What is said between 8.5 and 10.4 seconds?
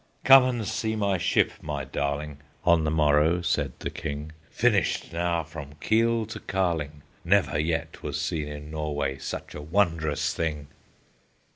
Norway Such a wondrous